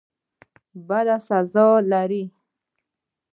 [0.87, 2.23] بدی څه سزا لري؟